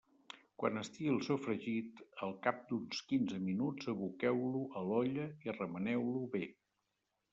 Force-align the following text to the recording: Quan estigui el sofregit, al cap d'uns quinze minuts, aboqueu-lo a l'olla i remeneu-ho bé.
Quan 0.61 0.79
estigui 0.79 1.09
el 1.15 1.19
sofregit, 1.25 2.01
al 2.27 2.33
cap 2.47 2.63
d'uns 2.71 3.03
quinze 3.11 3.39
minuts, 3.49 3.91
aboqueu-lo 3.95 4.65
a 4.81 4.85
l'olla 4.89 5.29
i 5.49 5.57
remeneu-ho 5.61 6.25
bé. 6.39 6.47